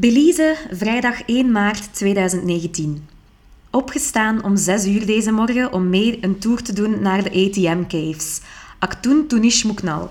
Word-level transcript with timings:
Belize, 0.00 0.56
vrijdag 0.70 1.22
1 1.22 1.52
maart 1.52 1.94
2019. 1.94 3.08
Opgestaan 3.70 4.44
om 4.44 4.56
6 4.56 4.86
uur 4.86 5.06
deze 5.06 5.32
morgen 5.32 5.72
om 5.72 5.88
mee 5.88 6.18
een 6.20 6.38
tour 6.38 6.62
te 6.62 6.72
doen 6.72 7.02
naar 7.02 7.22
de 7.22 7.30
ATM 7.30 7.86
Caves. 7.86 8.40
Aktun 8.78 9.26
Tunish 9.26 9.62
Muknal. 9.62 10.10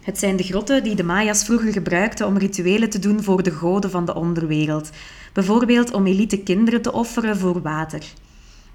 Het 0.00 0.18
zijn 0.18 0.36
de 0.36 0.42
grotten 0.42 0.82
die 0.82 0.94
de 0.94 1.02
Mayas 1.02 1.44
vroeger 1.44 1.72
gebruikten 1.72 2.26
om 2.26 2.38
rituelen 2.38 2.90
te 2.90 2.98
doen 2.98 3.22
voor 3.22 3.42
de 3.42 3.50
goden 3.50 3.90
van 3.90 4.04
de 4.04 4.14
onderwereld. 4.14 4.90
Bijvoorbeeld 5.32 5.92
om 5.92 6.06
elite 6.06 6.38
kinderen 6.38 6.82
te 6.82 6.92
offeren 6.92 7.36
voor 7.36 7.62
water. 7.62 8.02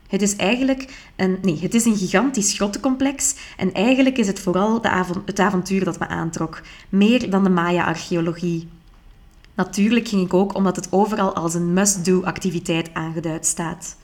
Het 0.08 0.22
is 0.22 0.36
eigenlijk 0.36 1.12
een, 1.16 1.38
nee, 1.42 1.60
het 1.62 1.74
is 1.74 1.86
een 1.86 1.98
gigantisch 1.98 2.54
grottencomplex 2.54 3.36
en 3.58 3.74
eigenlijk 3.74 4.18
is 4.18 4.28
het 4.28 4.40
vooral 4.40 4.82
de 4.82 5.22
het 5.26 5.40
avontuur 5.40 5.84
dat 5.84 6.00
me 6.00 6.08
aantrok, 6.08 6.62
meer 6.90 7.30
dan 7.30 7.44
de 7.44 7.50
Maya-archeologie. 7.50 8.68
Natuurlijk 9.56 10.08
ging 10.08 10.26
ik 10.26 10.34
ook 10.34 10.56
omdat 10.56 10.76
het 10.76 10.92
overal 10.92 11.36
als 11.36 11.54
een 11.54 11.74
must-do-activiteit 11.74 12.94
aangeduid 12.94 13.46
staat. 13.46 13.96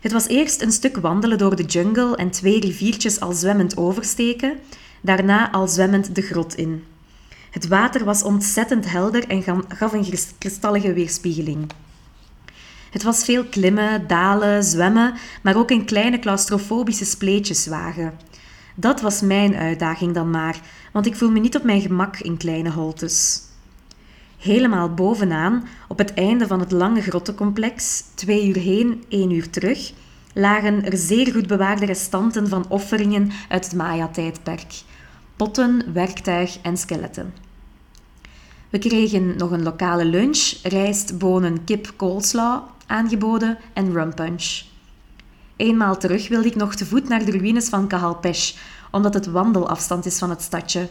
Het 0.00 0.12
was 0.12 0.26
eerst 0.26 0.62
een 0.62 0.72
stuk 0.72 0.96
wandelen 0.96 1.38
door 1.38 1.56
de 1.56 1.64
jungle 1.64 2.16
en 2.16 2.30
twee 2.30 2.60
riviertjes 2.60 3.20
al 3.20 3.32
zwemmend 3.32 3.76
oversteken, 3.76 4.58
daarna 5.00 5.52
al 5.52 5.68
zwemmend 5.68 6.14
de 6.14 6.22
grot 6.22 6.54
in. 6.54 6.84
Het 7.50 7.68
water 7.68 8.04
was 8.04 8.22
ontzettend 8.22 8.90
helder 8.90 9.28
en 9.28 9.64
gaf 9.68 9.92
een 9.92 10.12
kristallige 10.38 10.92
weerspiegeling. 10.92 11.70
Het 12.90 13.02
was 13.02 13.24
veel 13.24 13.44
klimmen, 13.44 14.06
dalen, 14.06 14.64
zwemmen, 14.64 15.14
maar 15.42 15.56
ook 15.56 15.70
in 15.70 15.84
kleine 15.84 16.18
claustrofobische 16.18 17.04
spleetjes 17.04 17.66
wagen. 17.66 18.18
Dat 18.74 19.00
was 19.00 19.20
mijn 19.20 19.54
uitdaging 19.54 20.14
dan 20.14 20.30
maar, 20.30 20.60
want 20.92 21.06
ik 21.06 21.16
voel 21.16 21.30
me 21.30 21.40
niet 21.40 21.56
op 21.56 21.62
mijn 21.62 21.80
gemak 21.80 22.18
in 22.18 22.36
kleine 22.36 22.70
holtes. 22.70 23.48
Helemaal 24.40 24.94
bovenaan, 24.94 25.68
op 25.88 25.98
het 25.98 26.14
einde 26.14 26.46
van 26.46 26.60
het 26.60 26.72
lange 26.72 27.00
grottencomplex, 27.00 28.04
twee 28.14 28.48
uur 28.48 28.56
heen, 28.56 29.04
één 29.08 29.30
uur 29.30 29.50
terug, 29.50 29.92
lagen 30.34 30.84
er 30.84 30.96
zeer 30.96 31.32
goed 31.32 31.46
bewaarde 31.46 31.86
restanten 31.86 32.48
van 32.48 32.64
offeringen 32.68 33.30
uit 33.48 33.64
het 33.64 33.74
Maya-tijdperk. 33.74 34.82
Potten, 35.36 35.92
werktuig 35.92 36.58
en 36.62 36.76
skeletten. 36.76 37.34
We 38.70 38.78
kregen 38.78 39.36
nog 39.36 39.50
een 39.50 39.62
lokale 39.62 40.04
lunch, 40.04 40.54
rijst, 40.62 41.18
bonen, 41.18 41.64
kip, 41.64 41.92
coleslaw 41.96 42.62
aangeboden 42.86 43.58
en 43.72 43.92
rum 43.92 44.14
punch. 44.14 44.62
Eenmaal 45.56 45.96
terug 45.96 46.28
wilde 46.28 46.48
ik 46.48 46.56
nog 46.56 46.74
te 46.74 46.86
voet 46.86 47.08
naar 47.08 47.24
de 47.24 47.30
ruïnes 47.30 47.68
van 47.68 47.88
Cahalpesh, 47.88 48.54
omdat 48.90 49.14
het 49.14 49.26
wandelafstand 49.26 50.06
is 50.06 50.18
van 50.18 50.30
het 50.30 50.42
stadje. 50.42 50.88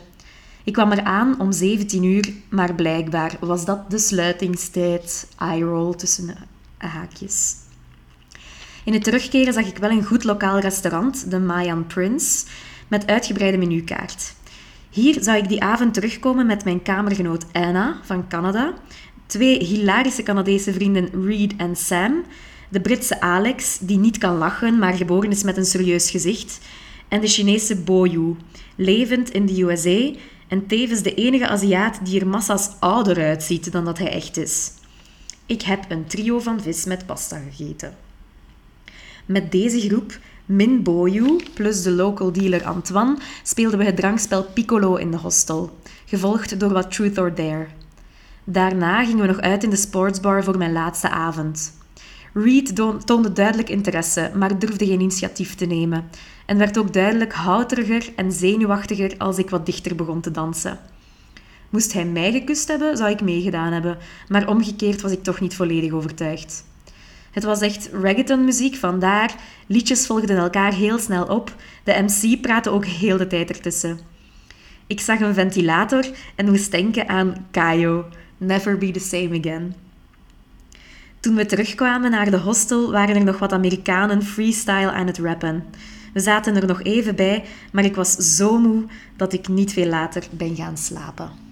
Ik 0.69 0.75
kwam 0.75 0.91
eraan 0.91 1.39
om 1.39 1.51
17 1.51 2.03
uur, 2.03 2.33
maar 2.49 2.75
blijkbaar 2.75 3.37
was 3.39 3.65
dat 3.65 3.91
de 3.91 3.97
sluitingstijd. 3.97 5.27
Eye-roll 5.37 5.95
tussen 5.95 6.35
haakjes. 6.77 7.55
In 8.83 8.93
het 8.93 9.03
terugkeren 9.03 9.53
zag 9.53 9.65
ik 9.65 9.77
wel 9.77 9.89
een 9.89 10.03
goed 10.05 10.23
lokaal 10.23 10.59
restaurant, 10.59 11.31
de 11.31 11.39
Mayan 11.39 11.87
Prince, 11.87 12.45
met 12.87 13.07
uitgebreide 13.07 13.57
menukaart. 13.57 14.33
Hier 14.89 15.23
zou 15.23 15.37
ik 15.37 15.47
die 15.47 15.61
avond 15.61 15.93
terugkomen 15.93 16.45
met 16.45 16.63
mijn 16.63 16.81
kamergenoot 16.81 17.45
Anna 17.51 17.99
van 18.03 18.27
Canada, 18.27 18.73
twee 19.25 19.63
hilarische 19.63 20.23
Canadese 20.23 20.73
vrienden 20.73 21.25
Reed 21.25 21.55
en 21.55 21.75
Sam, 21.75 22.23
de 22.69 22.81
Britse 22.81 23.21
Alex, 23.21 23.77
die 23.81 23.97
niet 23.97 24.17
kan 24.17 24.37
lachen, 24.37 24.79
maar 24.79 24.93
geboren 24.93 25.31
is 25.31 25.43
met 25.43 25.57
een 25.57 25.65
serieus 25.65 26.09
gezicht, 26.09 26.59
en 27.07 27.21
de 27.21 27.27
Chinese 27.27 27.75
Boyu, 27.75 28.35
levend 28.75 29.29
in 29.29 29.45
de 29.45 29.61
USA 29.61 30.11
en 30.49 30.67
tevens 30.67 31.01
de 31.01 31.13
enige 31.13 31.47
Aziat 31.47 31.99
die 32.03 32.19
er 32.19 32.27
massa's 32.27 32.69
ouder 32.79 33.23
uitziet 33.23 33.71
dan 33.71 33.85
dat 33.85 33.97
hij 33.97 34.11
echt 34.11 34.37
is. 34.37 34.71
Ik 35.45 35.61
heb 35.61 35.85
een 35.89 36.05
trio 36.05 36.39
van 36.39 36.61
vis 36.61 36.85
met 36.85 37.05
pasta 37.05 37.37
gegeten. 37.49 37.95
Met 39.25 39.51
deze 39.51 39.79
groep, 39.79 40.19
min 40.45 40.83
Boyu 40.83 41.35
plus 41.53 41.83
de 41.83 41.91
local 41.91 42.31
dealer 42.31 42.63
Antoine, 42.63 43.17
speelden 43.43 43.79
we 43.79 43.85
het 43.85 43.95
drankspel 43.95 44.43
Piccolo 44.43 44.95
in 44.95 45.11
de 45.11 45.17
hostel, 45.17 45.77
gevolgd 46.05 46.59
door 46.59 46.73
wat 46.73 46.91
Truth 46.91 47.17
or 47.17 47.35
Dare. 47.35 47.67
Daarna 48.43 49.05
gingen 49.05 49.21
we 49.21 49.27
nog 49.27 49.39
uit 49.39 49.63
in 49.63 49.69
de 49.69 49.75
sportsbar 49.75 50.43
voor 50.43 50.57
mijn 50.57 50.71
laatste 50.71 51.09
avond. 51.09 51.77
Reed 52.33 52.75
toonde 53.05 53.33
duidelijk 53.33 53.69
interesse, 53.69 54.31
maar 54.35 54.59
durfde 54.59 54.85
geen 54.85 55.01
initiatief 55.01 55.55
te 55.55 55.65
nemen 55.65 56.09
en 56.45 56.57
werd 56.57 56.77
ook 56.77 56.93
duidelijk 56.93 57.33
houteriger 57.33 58.09
en 58.15 58.31
zenuwachtiger 58.31 59.15
als 59.17 59.37
ik 59.37 59.49
wat 59.49 59.65
dichter 59.65 59.95
begon 59.95 60.21
te 60.21 60.31
dansen. 60.31 60.79
Moest 61.69 61.93
hij 61.93 62.05
mij 62.05 62.31
gekust 62.31 62.67
hebben, 62.67 62.97
zou 62.97 63.09
ik 63.09 63.21
meegedaan 63.21 63.73
hebben, 63.73 63.97
maar 64.27 64.47
omgekeerd 64.47 65.01
was 65.01 65.11
ik 65.11 65.23
toch 65.23 65.39
niet 65.39 65.55
volledig 65.55 65.91
overtuigd. 65.91 66.63
Het 67.31 67.43
was 67.43 67.61
echt 67.61 67.89
reggaeton-muziek, 68.01 68.75
vandaar 68.75 69.35
liedjes 69.67 70.05
volgden 70.05 70.37
elkaar 70.37 70.73
heel 70.73 70.99
snel 70.99 71.25
op. 71.25 71.55
De 71.83 72.05
MC 72.07 72.41
praatte 72.41 72.69
ook 72.69 72.85
heel 72.85 73.17
de 73.17 73.27
tijd 73.27 73.49
ertussen. 73.49 73.99
Ik 74.87 74.99
zag 74.99 75.19
een 75.19 75.33
ventilator 75.33 76.05
en 76.35 76.45
moest 76.45 76.71
denken 76.71 77.09
aan 77.09 77.45
Kayo, 77.51 78.05
Never 78.37 78.77
Be 78.77 78.91
the 78.91 78.99
Same 78.99 79.39
Again. 79.39 79.75
Toen 81.19 81.35
we 81.35 81.45
terugkwamen 81.45 82.11
naar 82.11 82.31
de 82.31 82.37
hostel 82.37 82.91
waren 82.91 83.15
er 83.15 83.23
nog 83.23 83.39
wat 83.39 83.53
Amerikanen 83.53 84.23
freestyle 84.23 84.91
aan 84.91 85.07
het 85.07 85.17
rappen. 85.17 85.63
We 86.13 86.19
zaten 86.19 86.55
er 86.55 86.65
nog 86.65 86.83
even 86.83 87.15
bij, 87.15 87.43
maar 87.71 87.83
ik 87.83 87.95
was 87.95 88.15
zo 88.15 88.59
moe 88.59 88.83
dat 89.15 89.33
ik 89.33 89.47
niet 89.47 89.73
veel 89.73 89.87
later 89.87 90.23
ben 90.31 90.55
gaan 90.55 90.77
slapen. 90.77 91.48